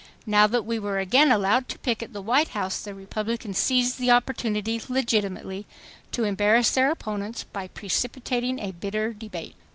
[0.25, 4.09] Now that we were again allowed to picket the White House, the Republicans seized the
[4.09, 5.67] opportunity legitimately
[6.11, 9.53] to embarrass their opponents by precipitating a bitter debate.